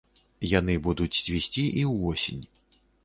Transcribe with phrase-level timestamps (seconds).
[0.59, 2.41] Яны будуць цвісці і ўвосень.